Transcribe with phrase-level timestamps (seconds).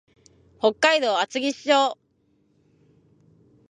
[0.57, 1.99] 北海道厚岸町